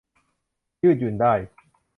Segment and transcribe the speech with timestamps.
[0.83, 1.33] ยืดหยุ่นได้